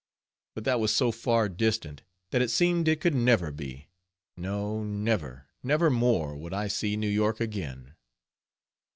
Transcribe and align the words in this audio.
But 0.55 0.63
that 0.63 0.79
was 0.79 0.91
so 0.91 1.11
far 1.11 1.47
distant, 1.47 2.01
that 2.31 2.41
it 2.41 2.49
seemed 2.49 2.87
it 2.87 2.99
could 2.99 3.13
never 3.13 3.51
be. 3.51 3.89
No, 4.35 4.83
never, 4.83 5.45
never 5.61 5.91
more 5.91 6.35
would 6.35 6.55
I 6.55 6.69
see 6.69 6.97
New 6.97 7.07
York 7.07 7.39
again. 7.39 7.93